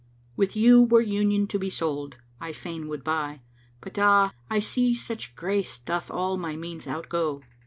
[0.35, 4.57] With you were Union to be sold, I fain would buy; * But ah, I
[4.57, 7.43] see such grace doth all my means outgo!"